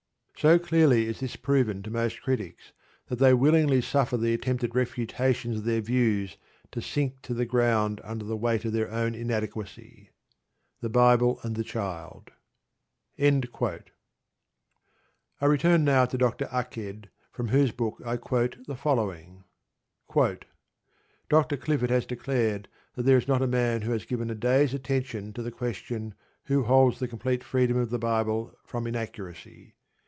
[0.37, 2.71] So clearly is this proven to most critics,
[3.09, 6.35] that they willingly suffer the attempted refutations of their views
[6.71, 10.09] to sink to the ground under the weight of their own inadequacy.
[10.79, 12.31] (The Bible and the Child.)
[13.19, 13.31] I
[15.45, 16.45] return now to Dr.
[16.51, 19.43] Aked, from whose book I quote the following:
[21.29, 21.55] Dr.
[21.55, 25.33] Clifford has declared that there is not a man who has given a day's attention
[25.33, 26.15] to the question
[26.45, 29.75] who holds the complete freedom of the Bible from inaccuracy.